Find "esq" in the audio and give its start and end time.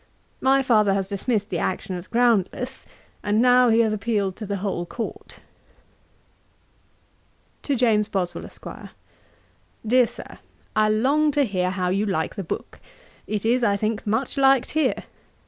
8.45-8.67